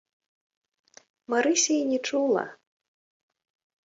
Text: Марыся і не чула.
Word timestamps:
Марыся 1.33 1.71
і 1.73 1.83
не 1.91 1.99
чула. 2.07 2.45